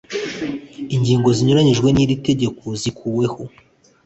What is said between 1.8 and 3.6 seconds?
n’iri tegeko zikuweho